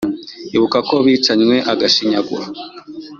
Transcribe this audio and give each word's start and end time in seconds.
Ibuka 0.55 0.77
uko 0.81 0.95
bicanywe 1.05 1.55
agashinyaguro! 1.71 2.45